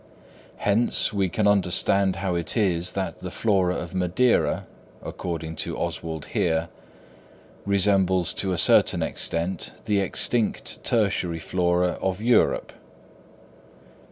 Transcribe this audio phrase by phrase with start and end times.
[0.57, 4.65] Hence, we can understand how it is that the flora of Madeira,
[5.03, 6.69] according to Oswald Heer,
[7.67, 12.73] resembles to a certain extent the extinct tertiary flora of Europe.